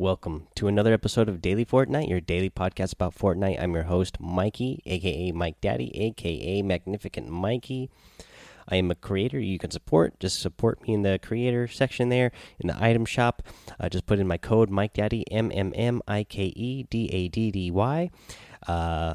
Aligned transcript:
welcome 0.00 0.46
to 0.54 0.68
another 0.68 0.92
episode 0.92 1.28
of 1.28 1.42
Daily 1.42 1.64
Fortnite, 1.64 2.08
your 2.08 2.20
daily 2.20 2.48
podcast 2.48 2.92
about 2.92 3.16
Fortnite. 3.16 3.60
I'm 3.60 3.74
your 3.74 3.82
host, 3.82 4.20
Mikey, 4.20 4.80
aka 4.86 5.32
Mike 5.32 5.60
Daddy, 5.60 5.90
aka 5.92 6.62
Magnificent 6.62 7.28
Mikey. 7.28 7.90
I 8.68 8.76
am 8.76 8.92
a 8.92 8.94
creator 8.94 9.40
you 9.40 9.58
can 9.58 9.72
support. 9.72 10.20
Just 10.20 10.40
support 10.40 10.86
me 10.86 10.94
in 10.94 11.02
the 11.02 11.18
creator 11.20 11.66
section 11.66 12.10
there 12.10 12.30
in 12.60 12.68
the 12.68 12.80
item 12.80 13.06
shop. 13.06 13.42
Uh, 13.80 13.88
just 13.88 14.06
put 14.06 14.20
in 14.20 14.28
my 14.28 14.38
code 14.38 14.70
Mike 14.70 14.92
Daddy 14.92 15.28
M 15.32 15.50
M 15.52 15.72
M 15.74 16.00
I 16.06 16.22
K 16.22 16.44
E 16.54 16.84
D 16.84 17.10
A 17.12 17.26
D 17.26 17.50
D 17.50 17.72
Y. 17.72 18.10
Uh, 18.68 19.14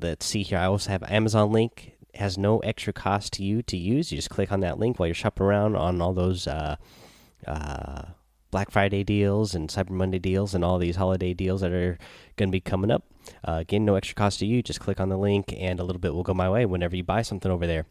let's 0.00 0.24
see 0.24 0.44
here. 0.44 0.58
I 0.58 0.66
also 0.66 0.90
have 0.90 1.02
Amazon 1.02 1.50
link. 1.50 1.96
It 2.14 2.20
has 2.20 2.38
no 2.38 2.60
extra 2.60 2.92
cost 2.92 3.32
to 3.34 3.42
you 3.42 3.60
to 3.62 3.76
use. 3.76 4.12
You 4.12 4.18
just 4.18 4.30
click 4.30 4.52
on 4.52 4.60
that 4.60 4.78
link 4.78 5.00
while 5.00 5.08
you're 5.08 5.14
shopping 5.14 5.46
around 5.46 5.74
on 5.74 6.00
all 6.00 6.12
those. 6.12 6.46
Uh, 6.46 6.76
uh, 7.44 8.02
Black 8.50 8.70
Friday 8.70 9.04
deals 9.04 9.54
and 9.54 9.68
Cyber 9.68 9.90
Monday 9.90 10.18
deals 10.18 10.54
and 10.54 10.64
all 10.64 10.78
these 10.78 10.96
holiday 10.96 11.34
deals 11.34 11.60
that 11.60 11.72
are 11.72 11.98
going 12.36 12.48
to 12.48 12.52
be 12.52 12.60
coming 12.60 12.90
up. 12.90 13.04
Uh, 13.46 13.58
again, 13.60 13.84
no 13.84 13.94
extra 13.94 14.14
cost 14.14 14.38
to 14.40 14.46
you. 14.46 14.62
Just 14.62 14.80
click 14.80 15.00
on 15.00 15.08
the 15.08 15.16
link, 15.16 15.54
and 15.56 15.78
a 15.78 15.84
little 15.84 16.00
bit 16.00 16.14
will 16.14 16.22
go 16.22 16.34
my 16.34 16.50
way 16.50 16.66
whenever 16.66 16.96
you 16.96 17.04
buy 17.04 17.22
something 17.22 17.50
over 17.50 17.66
there. 17.66 17.86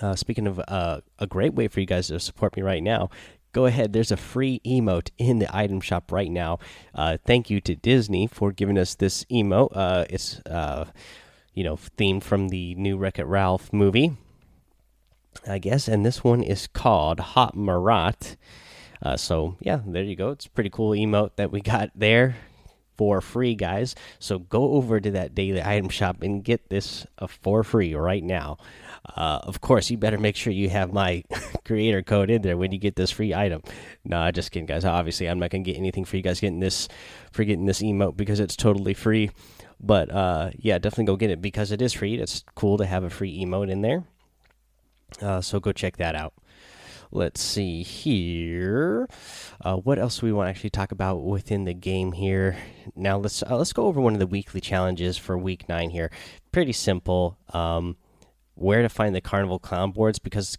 Uh, 0.00 0.14
speaking 0.14 0.46
of 0.46 0.60
uh, 0.68 1.00
a 1.18 1.26
great 1.26 1.54
way 1.54 1.68
for 1.68 1.80
you 1.80 1.86
guys 1.86 2.08
to 2.08 2.20
support 2.20 2.56
me 2.56 2.62
right 2.62 2.82
now, 2.82 3.08
go 3.52 3.66
ahead. 3.66 3.92
There's 3.92 4.12
a 4.12 4.16
free 4.16 4.60
emote 4.66 5.10
in 5.16 5.38
the 5.38 5.56
item 5.56 5.80
shop 5.80 6.12
right 6.12 6.30
now. 6.30 6.58
Uh, 6.94 7.16
thank 7.24 7.48
you 7.48 7.60
to 7.62 7.74
Disney 7.74 8.26
for 8.26 8.52
giving 8.52 8.78
us 8.78 8.94
this 8.94 9.24
emote. 9.24 9.70
Uh, 9.72 10.04
it's 10.10 10.40
uh, 10.40 10.86
you 11.54 11.64
know 11.64 11.76
themed 11.76 12.22
from 12.22 12.48
the 12.48 12.74
new 12.74 12.96
Wreck 12.96 13.18
It 13.18 13.26
Ralph 13.26 13.72
movie, 13.72 14.16
I 15.48 15.58
guess, 15.58 15.88
and 15.88 16.04
this 16.04 16.22
one 16.22 16.42
is 16.42 16.66
called 16.66 17.20
Hot 17.20 17.56
Marat. 17.56 18.36
Uh, 19.06 19.16
so 19.16 19.56
yeah, 19.60 19.80
there 19.86 20.02
you 20.02 20.16
go. 20.16 20.30
It's 20.30 20.48
pretty 20.48 20.70
cool 20.70 20.90
emote 20.90 21.36
that 21.36 21.52
we 21.52 21.60
got 21.60 21.90
there 21.94 22.34
for 22.98 23.20
free, 23.20 23.54
guys. 23.54 23.94
So 24.18 24.40
go 24.40 24.72
over 24.72 24.98
to 24.98 25.12
that 25.12 25.32
daily 25.32 25.62
item 25.62 25.88
shop 25.90 26.22
and 26.22 26.42
get 26.42 26.70
this 26.70 27.06
uh, 27.18 27.28
for 27.28 27.62
free 27.62 27.94
right 27.94 28.24
now. 28.24 28.56
Uh, 29.04 29.38
of 29.44 29.60
course, 29.60 29.90
you 29.90 29.96
better 29.96 30.18
make 30.18 30.34
sure 30.34 30.52
you 30.52 30.68
have 30.70 30.92
my 30.92 31.22
creator 31.64 32.02
code 32.02 32.30
in 32.30 32.42
there 32.42 32.56
when 32.56 32.72
you 32.72 32.78
get 32.78 32.96
this 32.96 33.12
free 33.12 33.32
item. 33.32 33.62
Nah, 34.04 34.32
just 34.32 34.50
kidding, 34.50 34.66
guys. 34.66 34.84
Obviously, 34.84 35.28
I'm 35.28 35.38
not 35.38 35.50
gonna 35.50 35.62
get 35.62 35.76
anything 35.76 36.04
for 36.04 36.16
you 36.16 36.22
guys 36.24 36.40
getting 36.40 36.58
this 36.58 36.88
for 37.30 37.44
getting 37.44 37.66
this 37.66 37.82
emote 37.82 38.16
because 38.16 38.40
it's 38.40 38.56
totally 38.56 38.94
free. 38.94 39.30
But 39.78 40.10
uh, 40.10 40.50
yeah, 40.58 40.78
definitely 40.78 41.04
go 41.04 41.16
get 41.16 41.30
it 41.30 41.40
because 41.40 41.70
it 41.70 41.80
is 41.80 41.92
free. 41.92 42.16
It's 42.16 42.42
cool 42.56 42.76
to 42.78 42.86
have 42.86 43.04
a 43.04 43.10
free 43.10 43.44
emote 43.44 43.70
in 43.70 43.82
there. 43.82 44.02
Uh, 45.22 45.40
so 45.40 45.60
go 45.60 45.70
check 45.70 45.98
that 45.98 46.16
out. 46.16 46.34
Let's 47.16 47.40
see 47.40 47.82
here. 47.82 49.08
Uh, 49.62 49.76
what 49.76 49.98
else 49.98 50.18
do 50.18 50.26
we 50.26 50.34
want 50.34 50.48
to 50.48 50.50
actually 50.50 50.68
talk 50.68 50.92
about 50.92 51.24
within 51.24 51.64
the 51.64 51.72
game 51.72 52.12
here? 52.12 52.58
Now 52.94 53.16
let's 53.16 53.42
uh, 53.42 53.56
let's 53.56 53.72
go 53.72 53.86
over 53.86 54.02
one 54.02 54.12
of 54.12 54.18
the 54.18 54.26
weekly 54.26 54.60
challenges 54.60 55.16
for 55.16 55.38
week 55.38 55.66
nine 55.66 55.88
here. 55.88 56.10
Pretty 56.52 56.74
simple. 56.74 57.38
Um, 57.54 57.96
where 58.54 58.82
to 58.82 58.90
find 58.90 59.14
the 59.14 59.22
carnival 59.22 59.58
clown 59.58 59.92
boards 59.92 60.18
because 60.18 60.58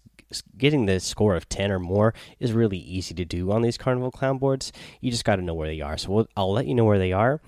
getting 0.57 0.87
the 0.87 0.99
score 0.99 1.35
of 1.35 1.47
10 1.47 1.71
or 1.71 1.77
more 1.77 2.15
is 2.39 2.53
really 2.53 2.79
easy 2.79 3.13
to 3.13 3.23
do 3.23 3.51
on 3.51 3.61
these 3.61 3.77
carnival 3.77 4.09
clown 4.09 4.39
boards 4.39 4.73
you 4.99 5.09
just 5.09 5.23
got 5.23 5.37
to 5.37 5.41
know 5.41 5.53
where 5.53 5.69
they 5.69 5.79
are 5.79 5.97
so 5.97 6.11
we'll, 6.11 6.27
i'll 6.35 6.51
let 6.51 6.67
you 6.67 6.75
know 6.75 6.83
where 6.83 6.99
they 6.99 7.13
are 7.13 7.39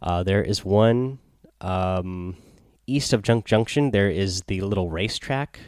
uh, 0.00 0.22
there 0.22 0.42
is 0.42 0.64
one 0.64 1.18
um, 1.60 2.36
east 2.86 3.12
of 3.12 3.22
junk 3.22 3.44
junction 3.44 3.90
there 3.90 4.08
is 4.08 4.42
the 4.44 4.62
little 4.62 4.88
racetrack 4.88 5.58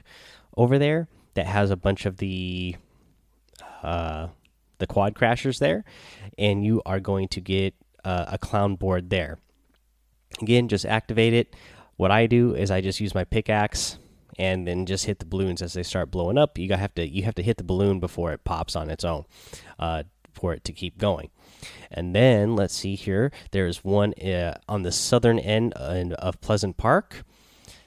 over 0.57 0.79
there 0.79 1.07
that 1.35 1.47
has 1.47 1.71
a 1.71 1.77
bunch 1.77 2.07
of 2.07 2.17
the 2.17 2.77
uh, 3.85 4.29
the 4.79 4.87
quad 4.87 5.15
crashers 5.15 5.59
there, 5.59 5.85
and 6.39 6.65
you 6.65 6.83
are 6.85 7.01
going 7.01 7.29
to 7.29 7.41
get 7.41 7.75
uh, 8.05 8.27
a 8.29 8.39
clown 8.39 8.77
board 8.77 9.11
there. 9.11 9.39
Again, 10.43 10.69
just 10.69 10.85
activate 10.85 11.33
it. 11.33 11.55
What 11.97 12.11
I 12.11 12.27
do 12.27 12.55
is 12.55 12.71
I 12.71 12.81
just 12.81 13.01
use 13.01 13.15
my 13.15 13.25
pickaxe 13.25 13.99
and 14.37 14.67
then 14.67 14.85
just 14.85 15.07
hit 15.07 15.21
the 15.21 15.25
balloons 15.25 15.63
as 15.63 15.75
they 15.75 15.83
start 15.83 16.11
blowing 16.11 16.39
up. 16.39 16.59
You 16.59 16.73
have 16.75 16.95
to 16.97 17.07
you 17.07 17.23
have 17.23 17.37
to 17.37 17.43
hit 17.43 17.57
the 17.57 17.65
balloon 17.65 18.01
before 18.01 18.33
it 18.33 18.45
pops 18.45 18.75
on 18.75 18.91
its 18.91 19.05
own 19.05 19.25
uh, 19.79 20.03
for 20.33 20.53
it 20.53 20.65
to 20.65 20.73
keep 20.73 20.99
going. 20.99 21.31
And 21.91 22.15
then 22.15 22.57
let's 22.57 22.75
see 22.75 22.97
here. 22.97 23.31
There's 23.53 23.85
one 23.85 24.13
uh, 24.15 24.59
on 24.69 24.83
the 24.83 24.93
southern 24.93 25.39
end 25.39 25.73
of 25.75 26.41
Pleasant 26.41 26.77
Park. 26.77 27.25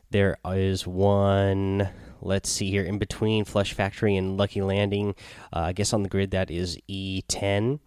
There 0.09 0.37
is 0.45 0.87
one 0.87 1.89
let's 2.21 2.49
see 2.49 2.69
here 2.69 2.83
in 2.83 2.97
between 2.97 3.45
Flush 3.45 3.73
Factory 3.73 4.15
and 4.15 4.37
Lucky 4.37 4.61
Landing. 4.61 5.15
Uh, 5.53 5.59
I 5.59 5.73
guess 5.73 5.93
on 5.93 6.03
the 6.03 6.09
grid 6.09 6.31
that 6.31 6.51
is 6.51 6.77
E10. 6.89 7.79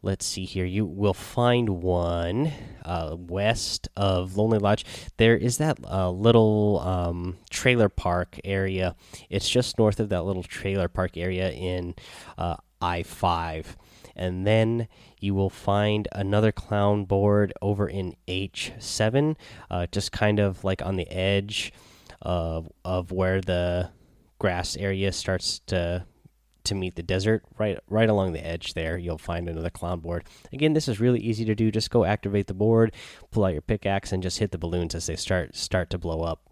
Let's 0.00 0.24
see 0.24 0.44
here. 0.44 0.64
You 0.64 0.86
will 0.86 1.14
find 1.14 1.82
one 1.82 2.52
uh, 2.84 3.16
west 3.18 3.88
of 3.96 4.36
Lonely 4.36 4.58
Lodge. 4.58 4.84
There 5.16 5.36
is 5.36 5.58
that 5.58 5.78
uh, 5.84 6.10
little 6.10 6.78
um, 6.80 7.38
trailer 7.50 7.88
park 7.88 8.38
area. 8.44 8.94
It's 9.28 9.50
just 9.50 9.76
north 9.76 9.98
of 9.98 10.08
that 10.10 10.22
little 10.22 10.44
trailer 10.44 10.86
park 10.86 11.16
area 11.16 11.50
in 11.50 11.96
uh, 12.36 12.56
I 12.80 13.02
5. 13.02 13.76
And 14.14 14.46
then 14.46 14.86
you 15.20 15.34
will 15.34 15.50
find 15.50 16.06
another 16.12 16.52
clown 16.52 17.04
board 17.04 17.52
over 17.60 17.88
in 17.88 18.14
H7, 18.28 19.36
uh, 19.68 19.86
just 19.90 20.12
kind 20.12 20.38
of 20.38 20.62
like 20.62 20.80
on 20.80 20.96
the 20.96 21.08
edge 21.10 21.72
of 22.22 22.68
of 22.84 23.12
where 23.12 23.40
the 23.40 23.90
grass 24.38 24.76
area 24.76 25.12
starts 25.12 25.60
to 25.60 26.04
to 26.64 26.74
meet 26.74 26.96
the 26.96 27.02
desert 27.02 27.44
right 27.58 27.78
right 27.88 28.10
along 28.10 28.32
the 28.32 28.46
edge 28.46 28.74
there 28.74 28.98
you'll 28.98 29.18
find 29.18 29.48
another 29.48 29.70
clown 29.70 30.00
board 30.00 30.24
again 30.52 30.74
this 30.74 30.88
is 30.88 31.00
really 31.00 31.20
easy 31.20 31.44
to 31.44 31.54
do 31.54 31.70
just 31.70 31.90
go 31.90 32.04
activate 32.04 32.46
the 32.46 32.54
board 32.54 32.94
pull 33.30 33.44
out 33.44 33.52
your 33.52 33.62
pickaxe 33.62 34.12
and 34.12 34.22
just 34.22 34.38
hit 34.38 34.50
the 34.50 34.58
balloons 34.58 34.94
as 34.94 35.06
they 35.06 35.16
start 35.16 35.56
start 35.56 35.88
to 35.88 35.98
blow 35.98 36.22
up 36.22 36.42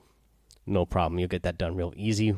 no 0.65 0.87
problem 0.87 1.19
you'll 1.19 1.28
get 1.28 1.43
that 1.43 1.59
done 1.59 1.76
real 1.76 1.93
easy 1.97 2.34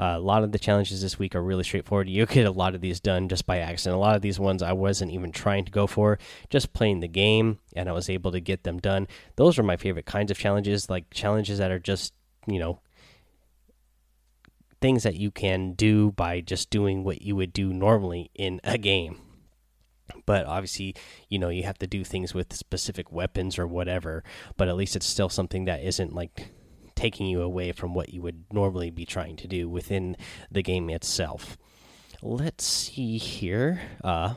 uh, 0.00 0.14
a 0.16 0.18
lot 0.18 0.42
of 0.42 0.52
the 0.52 0.58
challenges 0.58 1.02
this 1.02 1.18
week 1.18 1.34
are 1.34 1.42
really 1.42 1.64
straightforward. 1.64 2.08
You 2.18 2.26
get 2.26 2.46
a 2.46 2.50
lot 2.50 2.74
of 2.74 2.80
these 2.80 2.98
done 3.00 3.28
just 3.28 3.46
by 3.46 3.58
accident. 3.58 3.96
A 3.96 4.00
lot 4.00 4.16
of 4.16 4.22
these 4.22 4.40
ones 4.40 4.62
I 4.62 4.72
wasn't 4.72 5.12
even 5.12 5.30
trying 5.30 5.64
to 5.66 5.70
go 5.70 5.86
for, 5.86 6.18
just 6.50 6.72
playing 6.72 6.98
the 6.98 7.08
game, 7.08 7.58
and 7.76 7.88
I 7.88 7.92
was 7.92 8.10
able 8.10 8.32
to 8.32 8.40
get 8.40 8.64
them 8.64 8.78
done. 8.78 9.06
Those 9.36 9.58
are 9.58 9.62
my 9.62 9.76
favorite 9.76 10.06
kinds 10.06 10.32
of 10.32 10.38
challenges, 10.38 10.90
like 10.90 11.10
challenges 11.10 11.58
that 11.58 11.70
are 11.70 11.78
just 11.78 12.12
you 12.48 12.58
know 12.58 12.80
things 14.80 15.02
that 15.02 15.16
you 15.16 15.30
can 15.30 15.72
do 15.72 16.12
by 16.12 16.40
just 16.40 16.70
doing 16.70 17.02
what 17.02 17.22
you 17.22 17.34
would 17.34 17.52
do 17.52 17.72
normally 17.72 18.30
in 18.34 18.60
a 18.62 18.78
game. 18.78 19.20
But 20.24 20.46
obviously 20.46 20.94
you 21.28 21.38
know 21.38 21.48
you 21.48 21.64
have 21.64 21.78
to 21.78 21.86
do 21.86 22.04
things 22.04 22.32
with 22.32 22.54
specific 22.54 23.12
weapons 23.12 23.58
or 23.58 23.66
whatever 23.66 24.24
but 24.56 24.68
at 24.68 24.76
least 24.76 24.96
it's 24.96 25.06
still 25.06 25.28
something 25.28 25.66
that 25.66 25.82
isn't 25.82 26.14
like 26.14 26.50
taking 26.94 27.26
you 27.26 27.42
away 27.42 27.72
from 27.72 27.94
what 27.94 28.12
you 28.12 28.22
would 28.22 28.44
normally 28.52 28.90
be 28.90 29.04
trying 29.04 29.36
to 29.36 29.46
do 29.46 29.68
within 29.68 30.16
the 30.50 30.62
game 30.62 30.90
itself. 30.90 31.56
Let's 32.22 32.64
see 32.64 33.18
here 33.18 33.80
uh 34.02 34.34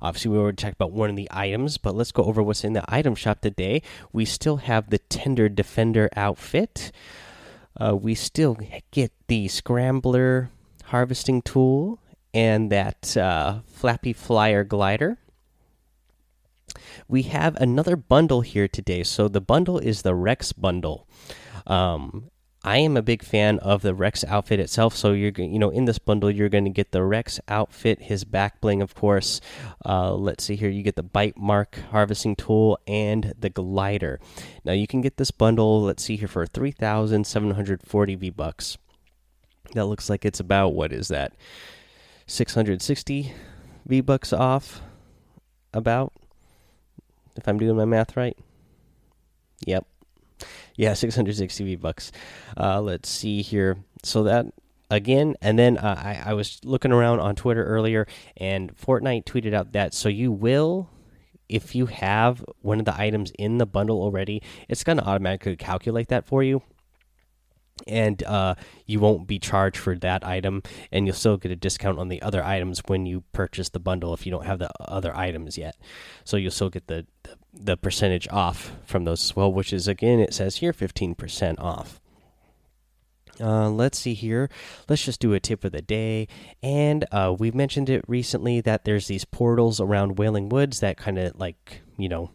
Obviously, 0.00 0.30
we 0.30 0.38
already 0.38 0.56
talked 0.56 0.74
about 0.74 0.92
one 0.92 1.10
of 1.10 1.16
the 1.16 1.28
items, 1.30 1.76
but 1.76 1.94
let's 1.94 2.10
go 2.10 2.24
over 2.24 2.42
what's 2.42 2.64
in 2.64 2.72
the 2.72 2.84
item 2.88 3.14
shop 3.14 3.42
today. 3.42 3.82
We 4.12 4.24
still 4.24 4.56
have 4.56 4.88
the 4.88 4.98
Tender 4.98 5.48
Defender 5.50 6.08
outfit 6.16 6.90
uh, 7.78 7.96
we 7.96 8.14
still 8.14 8.58
get 8.90 9.12
the 9.26 9.48
scrambler 9.48 10.50
harvesting 10.84 11.42
tool 11.42 12.00
and 12.34 12.70
that 12.70 13.16
uh, 13.16 13.60
flappy 13.66 14.12
flyer 14.12 14.64
glider. 14.64 15.18
We 17.08 17.22
have 17.22 17.56
another 17.56 17.96
bundle 17.96 18.42
here 18.42 18.68
today. 18.68 19.02
So 19.02 19.28
the 19.28 19.40
bundle 19.40 19.78
is 19.78 20.02
the 20.02 20.14
Rex 20.14 20.52
bundle. 20.52 21.06
Um, 21.66 22.30
I 22.64 22.78
am 22.78 22.96
a 22.96 23.02
big 23.02 23.22
fan 23.22 23.58
of 23.60 23.82
the 23.82 23.94
Rex 23.94 24.24
outfit 24.24 24.60
itself. 24.60 24.96
So 24.96 25.12
you're 25.12 25.32
you 25.36 25.58
know 25.58 25.70
in 25.70 25.84
this 25.84 25.98
bundle 25.98 26.30
you're 26.30 26.48
going 26.48 26.64
to 26.64 26.70
get 26.70 26.92
the 26.92 27.02
Rex 27.02 27.40
outfit, 27.48 28.02
his 28.02 28.24
back 28.24 28.60
bling, 28.60 28.82
of 28.82 28.94
course. 28.94 29.40
Uh, 29.84 30.14
let's 30.14 30.44
see 30.44 30.56
here, 30.56 30.68
you 30.68 30.82
get 30.82 30.96
the 30.96 31.02
bite 31.02 31.36
mark 31.36 31.78
harvesting 31.90 32.36
tool 32.36 32.78
and 32.86 33.32
the 33.38 33.50
glider. 33.50 34.18
Now 34.64 34.72
you 34.72 34.86
can 34.86 35.00
get 35.00 35.16
this 35.16 35.30
bundle. 35.30 35.82
Let's 35.82 36.02
see 36.02 36.16
here 36.16 36.28
for 36.28 36.46
three 36.46 36.72
thousand 36.72 37.26
seven 37.26 37.52
hundred 37.52 37.82
forty 37.84 38.14
V 38.14 38.30
bucks. 38.30 38.76
That 39.74 39.86
looks 39.86 40.10
like 40.10 40.24
it's 40.24 40.40
about 40.40 40.74
what 40.74 40.92
is 40.92 41.08
that? 41.08 41.34
Six 42.26 42.54
hundred 42.54 42.82
sixty 42.82 43.32
V 43.86 44.00
bucks 44.00 44.32
off. 44.32 44.82
About 45.74 46.14
if 47.36 47.46
I'm 47.46 47.58
doing 47.58 47.76
my 47.76 47.84
math 47.84 48.16
right. 48.16 48.34
Yep, 49.66 49.86
yeah, 50.76 50.94
660 50.94 51.64
V 51.64 51.76
bucks. 51.76 52.12
Uh, 52.56 52.80
let's 52.80 53.08
see 53.08 53.42
here. 53.42 53.78
So 54.02 54.22
that 54.24 54.46
again, 54.90 55.36
and 55.42 55.58
then 55.58 55.78
uh, 55.78 55.96
I, 55.98 56.30
I 56.30 56.34
was 56.34 56.60
looking 56.64 56.92
around 56.92 57.20
on 57.20 57.34
Twitter 57.34 57.64
earlier, 57.64 58.06
and 58.36 58.74
Fortnite 58.76 59.24
tweeted 59.24 59.54
out 59.54 59.72
that 59.72 59.94
so 59.94 60.08
you 60.08 60.32
will 60.32 60.90
if 61.48 61.74
you 61.74 61.86
have 61.86 62.44
one 62.60 62.78
of 62.78 62.84
the 62.84 63.00
items 63.00 63.32
in 63.38 63.58
the 63.58 63.66
bundle 63.66 64.02
already, 64.02 64.42
it's 64.68 64.84
going 64.84 64.98
to 64.98 65.04
automatically 65.04 65.56
calculate 65.56 66.08
that 66.08 66.26
for 66.26 66.42
you. 66.42 66.62
And 67.86 68.22
uh, 68.24 68.54
you 68.86 69.00
won't 69.00 69.26
be 69.26 69.38
charged 69.38 69.76
for 69.76 69.96
that 69.96 70.24
item, 70.24 70.62
and 70.90 71.06
you'll 71.06 71.14
still 71.14 71.36
get 71.36 71.52
a 71.52 71.56
discount 71.56 71.98
on 71.98 72.08
the 72.08 72.22
other 72.22 72.42
items 72.42 72.82
when 72.86 73.06
you 73.06 73.24
purchase 73.32 73.68
the 73.68 73.80
bundle 73.80 74.14
if 74.14 74.26
you 74.26 74.32
don't 74.32 74.46
have 74.46 74.58
the 74.58 74.70
other 74.80 75.14
items 75.16 75.56
yet. 75.56 75.76
So 76.24 76.36
you'll 76.36 76.50
still 76.50 76.70
get 76.70 76.86
the 76.86 77.06
the, 77.22 77.36
the 77.52 77.76
percentage 77.76 78.28
off 78.30 78.72
from 78.84 79.04
those 79.04 79.24
as 79.24 79.36
well, 79.36 79.52
which 79.52 79.72
is 79.72 79.88
again 79.88 80.20
it 80.20 80.34
says 80.34 80.56
here 80.56 80.72
fifteen 80.72 81.14
percent 81.14 81.58
off. 81.58 82.00
Uh, 83.40 83.70
let's 83.70 83.98
see 83.98 84.14
here. 84.14 84.50
Let's 84.88 85.04
just 85.04 85.20
do 85.20 85.32
a 85.32 85.38
tip 85.38 85.62
of 85.62 85.70
the 85.70 85.80
day. 85.80 86.26
And 86.60 87.04
uh, 87.12 87.36
we've 87.38 87.54
mentioned 87.54 87.88
it 87.88 88.04
recently 88.08 88.60
that 88.62 88.84
there's 88.84 89.06
these 89.06 89.24
portals 89.24 89.80
around 89.80 90.18
Wailing 90.18 90.48
Woods 90.48 90.80
that 90.80 90.96
kind 90.96 91.18
of 91.18 91.38
like, 91.38 91.82
you 91.96 92.08
know, 92.08 92.32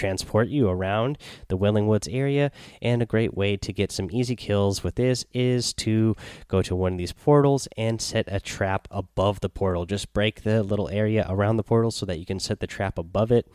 transport 0.00 0.48
you 0.48 0.66
around 0.68 1.18
the 1.48 1.56
Wailing 1.58 1.86
Woods 1.86 2.08
area. 2.08 2.50
And 2.80 3.02
a 3.02 3.06
great 3.06 3.34
way 3.36 3.58
to 3.58 3.72
get 3.72 3.92
some 3.92 4.08
easy 4.10 4.34
kills 4.34 4.82
with 4.82 4.94
this 4.94 5.26
is 5.32 5.74
to 5.74 6.16
go 6.48 6.62
to 6.62 6.74
one 6.74 6.92
of 6.92 6.98
these 6.98 7.12
portals 7.12 7.68
and 7.76 8.00
set 8.00 8.24
a 8.28 8.40
trap 8.40 8.88
above 8.90 9.40
the 9.40 9.50
portal. 9.50 9.84
Just 9.84 10.14
break 10.14 10.42
the 10.42 10.62
little 10.62 10.88
area 10.88 11.26
around 11.28 11.58
the 11.58 11.62
portal 11.62 11.90
so 11.90 12.06
that 12.06 12.18
you 12.18 12.24
can 12.24 12.40
set 12.40 12.60
the 12.60 12.66
trap 12.66 12.98
above 12.98 13.30
it. 13.30 13.46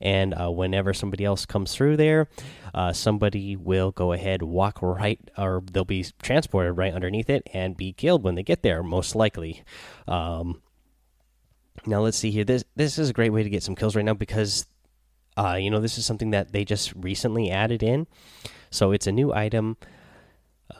And 0.00 0.34
uh, 0.34 0.50
whenever 0.50 0.94
somebody 0.94 1.24
else 1.24 1.44
comes 1.44 1.74
through 1.74 1.98
there, 1.98 2.28
uh, 2.74 2.92
somebody 2.92 3.54
will 3.54 3.92
go 3.92 4.12
ahead, 4.12 4.42
walk 4.42 4.80
right, 4.80 5.20
or 5.36 5.62
they'll 5.70 5.84
be 5.84 6.06
transported 6.22 6.76
right 6.76 6.94
underneath 6.94 7.28
it 7.28 7.46
and 7.52 7.76
be 7.76 7.92
killed 7.92 8.24
when 8.24 8.34
they 8.34 8.42
get 8.42 8.62
there, 8.62 8.82
most 8.82 9.14
likely. 9.14 9.62
Um, 10.08 10.62
now 11.86 12.00
let's 12.00 12.16
see 12.16 12.30
here. 12.30 12.44
This 12.44 12.64
this 12.76 12.98
is 12.98 13.10
a 13.10 13.12
great 13.12 13.30
way 13.30 13.42
to 13.42 13.50
get 13.50 13.62
some 13.62 13.74
kills 13.74 13.96
right 13.96 14.04
now 14.04 14.14
because 14.14 14.66
uh, 15.36 15.56
you 15.58 15.70
know, 15.70 15.80
this 15.80 15.98
is 15.98 16.06
something 16.06 16.30
that 16.30 16.52
they 16.52 16.64
just 16.64 16.92
recently 16.94 17.50
added 17.50 17.82
in. 17.82 18.06
So 18.70 18.92
it's 18.92 19.06
a 19.06 19.12
new 19.12 19.32
item 19.32 19.76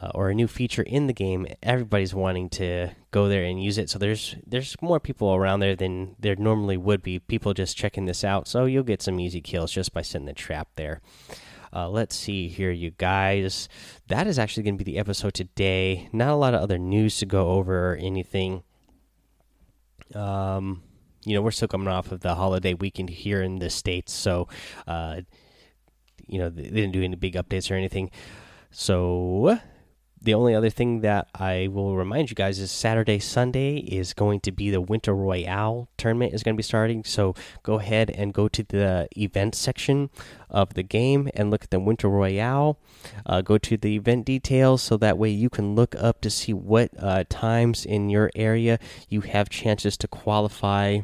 uh, 0.01 0.11
or 0.15 0.29
a 0.29 0.35
new 0.35 0.47
feature 0.47 0.83
in 0.83 1.07
the 1.07 1.13
game. 1.13 1.47
Everybody's 1.61 2.13
wanting 2.13 2.49
to 2.49 2.89
go 3.11 3.27
there 3.27 3.43
and 3.43 3.63
use 3.63 3.77
it. 3.77 3.89
So 3.89 3.99
there's 3.99 4.35
there's 4.45 4.75
more 4.81 4.99
people 4.99 5.33
around 5.33 5.59
there 5.59 5.75
than 5.75 6.15
there 6.19 6.35
normally 6.35 6.77
would 6.77 7.03
be. 7.03 7.19
People 7.19 7.53
just 7.53 7.77
checking 7.77 8.05
this 8.05 8.23
out. 8.23 8.47
So 8.47 8.65
you'll 8.65 8.83
get 8.83 9.01
some 9.01 9.19
easy 9.19 9.41
kills 9.41 9.71
just 9.71 9.93
by 9.93 10.01
setting 10.01 10.25
the 10.25 10.33
trap 10.33 10.69
there. 10.75 11.01
Uh, 11.75 11.89
let's 11.89 12.15
see 12.15 12.47
here, 12.47 12.71
you 12.71 12.91
guys. 12.91 13.67
That 14.07 14.27
is 14.27 14.37
actually 14.37 14.63
going 14.63 14.77
to 14.77 14.83
be 14.83 14.91
the 14.91 14.99
episode 14.99 15.33
today. 15.33 16.07
Not 16.13 16.29
a 16.29 16.35
lot 16.35 16.53
of 16.53 16.61
other 16.61 16.77
news 16.77 17.17
to 17.17 17.25
go 17.25 17.49
over 17.49 17.91
or 17.91 17.95
anything. 17.95 18.61
Um, 20.13 20.83
you 21.25 21.33
know 21.33 21.41
we're 21.41 21.51
still 21.51 21.67
coming 21.67 21.87
off 21.87 22.11
of 22.11 22.21
the 22.21 22.35
holiday 22.35 22.73
weekend 22.73 23.09
here 23.09 23.41
in 23.41 23.59
the 23.59 23.69
states, 23.69 24.13
so 24.13 24.47
uh, 24.87 25.21
you 26.27 26.39
know 26.39 26.49
they 26.49 26.63
didn't 26.63 26.91
do 26.91 27.03
any 27.03 27.15
big 27.15 27.35
updates 27.35 27.71
or 27.71 27.75
anything. 27.75 28.11
So 28.71 29.59
the 30.23 30.33
only 30.33 30.55
other 30.55 30.69
thing 30.69 31.01
that 31.01 31.27
I 31.35 31.67
will 31.67 31.97
remind 31.97 32.29
you 32.29 32.35
guys 32.35 32.57
is 32.57 32.71
Saturday, 32.71 33.19
Sunday 33.19 33.75
is 33.75 34.13
going 34.13 34.39
to 34.41 34.53
be 34.53 34.69
the 34.69 34.79
Winter 34.79 35.13
Royale 35.13 35.89
tournament 35.97 36.33
is 36.33 36.43
going 36.43 36.55
to 36.55 36.57
be 36.57 36.63
starting. 36.63 37.03
So 37.03 37.35
go 37.61 37.77
ahead 37.77 38.09
and 38.09 38.33
go 38.33 38.47
to 38.47 38.63
the 38.63 39.09
event 39.17 39.53
section 39.53 40.09
of 40.49 40.75
the 40.75 40.83
game 40.83 41.29
and 41.33 41.51
look 41.51 41.65
at 41.65 41.71
the 41.71 41.79
Winter 41.79 42.07
Royale. 42.07 42.79
Uh, 43.25 43.41
go 43.41 43.57
to 43.57 43.75
the 43.75 43.95
event 43.95 44.25
details 44.25 44.81
so 44.81 44.95
that 44.95 45.17
way 45.17 45.29
you 45.29 45.49
can 45.49 45.75
look 45.75 45.93
up 45.99 46.21
to 46.21 46.29
see 46.29 46.53
what 46.53 46.91
uh, 46.97 47.25
times 47.29 47.85
in 47.85 48.09
your 48.09 48.31
area 48.33 48.79
you 49.09 49.21
have 49.21 49.49
chances 49.49 49.97
to 49.97 50.07
qualify 50.07 51.01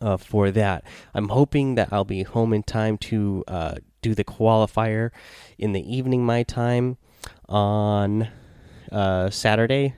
uh, 0.00 0.16
for 0.16 0.50
that. 0.50 0.84
I'm 1.14 1.28
hoping 1.28 1.74
that 1.76 1.88
I'll 1.92 2.04
be 2.04 2.22
home 2.22 2.52
in 2.52 2.62
time 2.62 2.98
to 2.98 3.44
uh, 3.48 3.74
do 4.02 4.14
the 4.14 4.24
qualifier 4.24 5.10
in 5.58 5.72
the 5.72 5.96
evening, 5.96 6.24
my 6.24 6.42
time, 6.42 6.96
on 7.48 8.28
uh, 8.92 9.30
Saturday, 9.30 9.94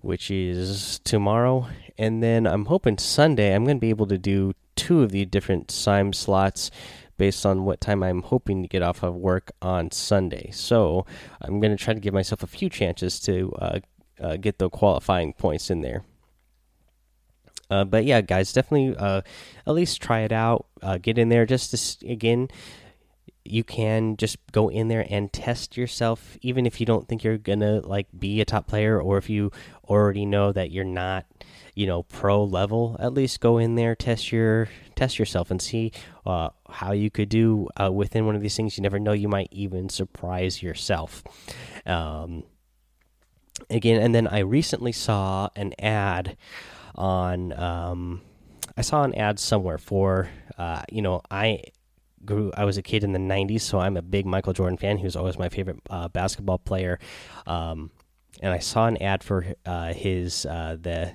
which 0.00 0.30
is 0.30 1.00
tomorrow. 1.04 1.68
And 1.98 2.22
then 2.22 2.46
I'm 2.46 2.66
hoping 2.66 2.98
Sunday 2.98 3.54
I'm 3.54 3.64
going 3.64 3.76
to 3.76 3.80
be 3.80 3.90
able 3.90 4.06
to 4.06 4.18
do 4.18 4.52
two 4.76 5.02
of 5.02 5.10
the 5.10 5.24
different 5.24 5.68
time 5.68 6.12
slots 6.12 6.70
based 7.18 7.46
on 7.46 7.64
what 7.64 7.80
time 7.80 8.02
I'm 8.02 8.22
hoping 8.22 8.62
to 8.62 8.68
get 8.68 8.82
off 8.82 9.02
of 9.02 9.14
work 9.14 9.52
on 9.60 9.90
Sunday. 9.90 10.50
So 10.52 11.06
I'm 11.40 11.60
going 11.60 11.76
to 11.76 11.82
try 11.82 11.94
to 11.94 12.00
give 12.00 12.14
myself 12.14 12.42
a 12.42 12.46
few 12.46 12.68
chances 12.68 13.20
to 13.20 13.52
uh, 13.58 13.80
uh, 14.20 14.36
get 14.36 14.58
the 14.58 14.68
qualifying 14.70 15.32
points 15.32 15.70
in 15.70 15.82
there. 15.82 16.04
Uh, 17.72 17.84
but 17.84 18.04
yeah, 18.04 18.20
guys, 18.20 18.52
definitely 18.52 18.94
uh, 18.98 19.22
at 19.66 19.72
least 19.72 20.02
try 20.02 20.20
it 20.20 20.32
out. 20.32 20.66
Uh, 20.82 20.98
get 20.98 21.16
in 21.16 21.30
there 21.30 21.46
just 21.46 21.70
to, 21.70 22.08
again. 22.08 22.48
You 23.44 23.64
can 23.64 24.16
just 24.18 24.36
go 24.52 24.68
in 24.68 24.86
there 24.86 25.04
and 25.10 25.32
test 25.32 25.76
yourself, 25.76 26.36
even 26.42 26.64
if 26.64 26.78
you 26.78 26.86
don't 26.86 27.08
think 27.08 27.24
you're 27.24 27.38
gonna 27.38 27.80
like 27.80 28.06
be 28.16 28.40
a 28.40 28.44
top 28.44 28.68
player, 28.68 29.00
or 29.00 29.18
if 29.18 29.28
you 29.28 29.50
already 29.88 30.26
know 30.26 30.52
that 30.52 30.70
you're 30.70 30.84
not, 30.84 31.26
you 31.74 31.86
know, 31.86 32.04
pro 32.04 32.44
level. 32.44 32.94
At 33.00 33.14
least 33.14 33.40
go 33.40 33.58
in 33.58 33.74
there, 33.74 33.96
test 33.96 34.30
your 34.30 34.68
test 34.94 35.18
yourself, 35.18 35.50
and 35.50 35.60
see 35.60 35.90
uh, 36.24 36.50
how 36.68 36.92
you 36.92 37.10
could 37.10 37.30
do 37.30 37.68
uh, 37.82 37.90
within 37.90 38.26
one 38.26 38.36
of 38.36 38.42
these 38.42 38.54
things. 38.54 38.76
You 38.76 38.82
never 38.82 39.00
know; 39.00 39.12
you 39.12 39.28
might 39.28 39.48
even 39.50 39.88
surprise 39.88 40.62
yourself. 40.62 41.24
Um, 41.84 42.44
again, 43.70 44.00
and 44.00 44.14
then 44.14 44.28
I 44.28 44.40
recently 44.40 44.92
saw 44.92 45.48
an 45.56 45.72
ad 45.80 46.36
on 46.94 47.52
um, 47.58 48.22
I 48.76 48.82
saw 48.82 49.02
an 49.02 49.14
ad 49.14 49.38
somewhere 49.38 49.78
for 49.78 50.28
uh, 50.58 50.82
you 50.90 51.02
know 51.02 51.22
I 51.30 51.64
grew 52.24 52.52
I 52.56 52.64
was 52.64 52.76
a 52.78 52.82
kid 52.82 53.04
in 53.04 53.12
the 53.12 53.18
90s 53.18 53.62
so 53.62 53.78
I'm 53.78 53.96
a 53.96 54.02
big 54.02 54.26
Michael 54.26 54.52
Jordan 54.52 54.78
fan. 54.78 54.98
He 54.98 55.04
was 55.04 55.16
always 55.16 55.38
my 55.38 55.48
favorite 55.48 55.80
uh, 55.90 56.08
basketball 56.08 56.58
player. 56.58 56.98
Um, 57.46 57.90
and 58.40 58.52
I 58.52 58.58
saw 58.58 58.86
an 58.86 58.96
ad 59.02 59.22
for 59.22 59.46
uh, 59.66 59.92
his 59.92 60.46
uh, 60.46 60.76
the 60.80 61.12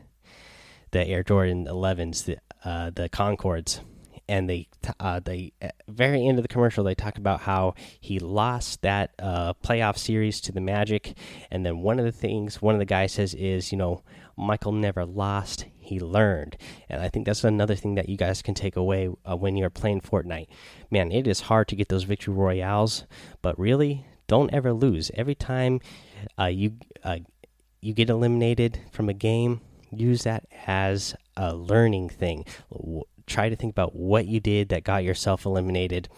the 0.91 1.05
Air 1.05 1.23
Jordan 1.23 1.65
11s 1.65 2.25
the 2.25 2.37
uh, 2.63 2.91
the 2.91 3.09
Concords 3.09 3.81
and 4.29 4.49
they 4.49 4.67
uh, 4.99 5.19
they 5.19 5.53
very 5.87 6.25
end 6.25 6.37
of 6.37 6.43
the 6.43 6.47
commercial 6.47 6.83
they 6.83 6.95
talk 6.95 7.17
about 7.17 7.41
how 7.41 7.73
he 7.99 8.19
lost 8.19 8.81
that 8.81 9.11
uh, 9.19 9.53
playoff 9.63 9.97
series 9.97 10.41
to 10.41 10.51
the 10.51 10.61
Magic, 10.61 11.15
and 11.51 11.65
then 11.65 11.79
one 11.79 11.99
of 11.99 12.05
the 12.05 12.11
things 12.11 12.61
one 12.61 12.75
of 12.75 12.79
the 12.79 12.85
guys 12.85 13.13
says 13.13 13.33
is 13.33 13.71
you 13.71 13.77
know 13.77 14.03
Michael 14.37 14.71
never 14.71 15.03
lost, 15.05 15.65
he 15.79 15.99
learned, 15.99 16.57
and 16.89 17.01
I 17.01 17.09
think 17.09 17.25
that's 17.25 17.43
another 17.43 17.75
thing 17.75 17.95
that 17.95 18.09
you 18.09 18.17
guys 18.17 18.41
can 18.41 18.53
take 18.53 18.75
away 18.75 19.09
uh, 19.25 19.35
when 19.35 19.55
you're 19.57 19.69
playing 19.69 20.01
Fortnite. 20.01 20.47
Man, 20.91 21.11
it 21.11 21.27
is 21.27 21.41
hard 21.41 21.67
to 21.69 21.75
get 21.75 21.89
those 21.89 22.03
victory 22.03 22.33
royales, 22.33 23.05
but 23.41 23.57
really 23.57 24.05
don't 24.27 24.53
ever 24.53 24.73
lose. 24.73 25.09
Every 25.13 25.35
time 25.35 25.79
uh, 26.39 26.45
you 26.45 26.73
uh, 27.03 27.19
you 27.81 27.93
get 27.93 28.09
eliminated 28.09 28.79
from 28.91 29.09
a 29.09 29.13
game, 29.13 29.61
use 29.91 30.23
that 30.23 30.45
as 30.65 31.15
a 31.37 31.55
learning 31.55 32.09
thing 32.09 32.43
try 33.27 33.49
to 33.49 33.55
think 33.55 33.71
about 33.71 33.95
what 33.95 34.25
you 34.25 34.39
did 34.39 34.69
that 34.69 34.83
got 34.83 35.03
yourself 35.03 35.45
eliminated. 35.45 36.09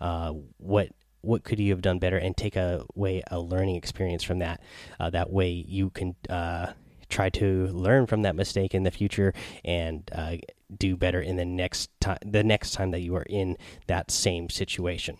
Uh, 0.00 0.34
what 0.58 0.90
what 1.20 1.42
could 1.42 1.58
you 1.58 1.72
have 1.72 1.82
done 1.82 1.98
better, 1.98 2.16
and 2.16 2.36
take 2.36 2.54
away 2.54 3.22
a 3.28 3.40
learning 3.40 3.74
experience 3.74 4.22
from 4.22 4.38
that. 4.38 4.60
Uh, 5.00 5.10
that 5.10 5.30
way, 5.30 5.50
you 5.50 5.90
can 5.90 6.14
uh, 6.30 6.72
try 7.08 7.28
to 7.28 7.66
learn 7.68 8.06
from 8.06 8.22
that 8.22 8.36
mistake 8.36 8.72
in 8.72 8.84
the 8.84 8.90
future 8.90 9.34
and 9.64 10.08
uh, 10.14 10.36
do 10.76 10.96
better 10.96 11.20
in 11.20 11.36
the 11.36 11.44
next 11.44 11.90
time. 12.00 12.18
The 12.24 12.44
next 12.44 12.72
time 12.72 12.92
that 12.92 13.00
you 13.00 13.16
are 13.16 13.26
in 13.28 13.56
that 13.88 14.12
same 14.12 14.48
situation. 14.48 15.16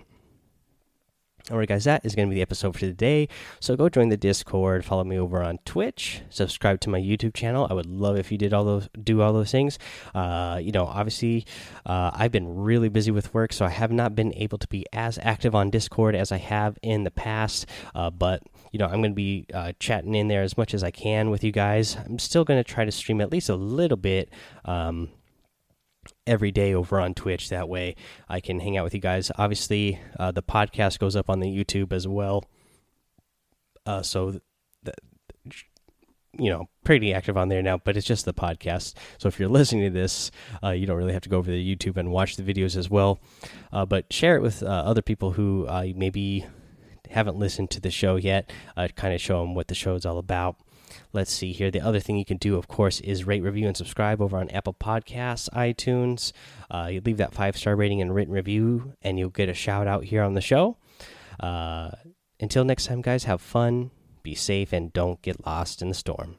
Alright, 1.51 1.69
guys, 1.69 1.85
that 1.85 2.05
is 2.05 2.15
going 2.15 2.29
to 2.29 2.31
be 2.31 2.35
the 2.35 2.43
episode 2.43 2.75
for 2.75 2.81
today. 2.81 3.27
So 3.59 3.75
go 3.75 3.89
join 3.89 4.11
the 4.11 4.19
Discord, 4.19 4.85
follow 4.85 5.03
me 5.05 5.19
over 5.19 5.43
on 5.43 5.59
Twitch, 5.65 6.21
subscribe 6.29 6.79
to 6.81 6.91
my 6.91 7.01
YouTube 7.01 7.33
channel. 7.33 7.67
I 7.71 7.73
would 7.73 7.87
love 7.87 8.19
if 8.19 8.31
you 8.31 8.37
did 8.37 8.53
all 8.53 8.65
those, 8.65 8.91
do 9.03 9.23
all 9.23 9.33
those 9.33 9.51
things. 9.51 9.79
Uh, 10.15 10.61
you 10.63 10.73
know, 10.73 10.85
obviously, 10.85 11.47
uh, 11.87 12.11
I've 12.13 12.33
been 12.33 12.55
really 12.55 12.91
busy 12.91 13.11
with 13.11 13.33
work, 13.33 13.55
so 13.55 13.65
I 13.65 13.71
have 13.71 13.91
not 13.91 14.15
been 14.15 14.35
able 14.35 14.59
to 14.59 14.69
be 14.69 14.85
as 14.93 15.19
active 15.23 15.55
on 15.55 15.71
Discord 15.71 16.15
as 16.15 16.33
I 16.33 16.37
have 16.37 16.79
in 16.83 17.05
the 17.05 17.11
past. 17.11 17.65
Uh, 17.95 18.11
but 18.11 18.43
you 18.71 18.79
know, 18.79 18.85
I'm 18.85 19.01
going 19.01 19.13
to 19.13 19.15
be 19.15 19.47
uh, 19.55 19.73
chatting 19.81 20.15
in 20.15 20.29
there 20.29 20.43
as 20.43 20.59
much 20.59 20.75
as 20.75 20.85
I 20.85 20.91
can 20.91 21.31
with 21.31 21.43
you 21.43 21.53
guys. 21.53 21.97
I'm 21.97 22.19
still 22.19 22.45
going 22.45 22.63
to 22.63 22.65
try 22.65 22.85
to 22.85 22.93
stream 22.93 23.23
at 23.23 23.33
least 23.33 23.49
a 23.49 23.57
little 23.57 23.97
bit. 23.97 24.29
Um, 24.67 25.09
every 26.29 26.53
day 26.53 26.75
over 26.75 27.01
on 27.01 27.15
Twitch. 27.15 27.49
That 27.49 27.69
way 27.69 27.97
I 28.29 28.41
can 28.41 28.61
hang 28.61 28.77
out 28.77 28.85
with 28.85 28.95
you 28.95 29.01
guys. 29.01 29.33
Obviously, 29.37 29.99
uh, 30.19 30.31
the 30.31 30.43
podcast 30.43 30.99
goes 30.99 31.17
up 31.17 31.29
on 31.31 31.41
the 31.41 31.49
YouTube 31.49 31.93
as 31.93 32.07
well. 32.07 32.45
Uh, 33.87 34.03
so, 34.03 34.39
you 36.39 36.51
know, 36.51 36.69
pretty 36.85 37.13
active 37.15 37.37
on 37.37 37.49
there 37.49 37.63
now, 37.63 37.79
but 37.79 37.97
it's 37.97 38.07
just 38.07 38.27
the 38.27 38.35
podcast. 38.35 38.95
So 39.17 39.29
if 39.29 39.41
you're 39.41 39.49
listening 39.49 39.85
to 39.85 39.91
this, 39.91 40.31
uh, 40.63 40.71
you 40.71 40.87
don't 40.87 40.99
really 40.99 41.15
have 41.15 41.23
to 41.23 41.29
go 41.29 41.39
over 41.39 41.51
to 41.51 41.57
YouTube 41.57 41.97
and 41.97 42.11
watch 42.11 42.37
the 42.37 42.43
videos 42.43 42.77
as 42.77 42.91
well. 42.91 43.19
Uh, 43.73 43.87
but 43.87 44.13
share 44.13 44.37
it 44.37 44.43
with 44.43 44.63
uh, 44.63 44.67
other 44.67 45.03
people 45.03 45.33
who 45.33 45.67
uh, 45.67 45.87
maybe 45.97 46.47
haven't 47.11 47.39
listened 47.39 47.71
to 47.71 47.81
the 47.81 47.91
show 47.91 48.17
yet. 48.17 48.53
kind 48.95 49.15
of 49.15 49.21
show 49.21 49.41
them 49.41 49.55
what 49.55 49.69
the 49.69 49.75
show 49.75 49.95
is 49.95 50.05
all 50.05 50.19
about. 50.19 50.57
Let's 51.13 51.33
see 51.33 51.53
here. 51.53 51.71
The 51.71 51.81
other 51.81 52.01
thing 52.01 52.17
you 52.17 52.25
can 52.25 52.37
do, 52.37 52.57
of 52.57 52.69
course, 52.69 53.01
is 53.01 53.27
rate, 53.27 53.43
review, 53.43 53.67
and 53.67 53.77
subscribe 53.77 54.21
over 54.21 54.37
on 54.39 54.51
Apple 54.51 54.75
Podcasts, 54.75 55.49
iTunes. 55.51 56.33
Uh, 56.71 56.89
you 56.91 57.01
leave 57.05 57.19
that 57.19 57.35
five 57.35 57.57
star 57.57 57.77
rating 57.77 58.01
and 58.01 58.15
written 58.15 58.35
review, 58.35 58.93
and 59.03 59.19
you'll 59.19 59.31
get 59.31 59.49
a 59.49 59.55
shout 59.55 59.87
out 59.87 60.05
here 60.05 60.23
on 60.23 60.35
the 60.35 60.41
show. 60.41 60.77
Uh, 61.41 61.91
until 62.41 62.65
next 62.65 62.87
time, 62.87 63.03
guys, 63.03 63.25
have 63.25 63.41
fun, 63.41 63.91
be 64.23 64.35
safe 64.35 64.73
and 64.73 64.93
don't 64.93 65.21
get 65.23 65.45
lost 65.47 65.83
in 65.83 65.89
the 65.89 65.95
storm. 65.95 66.37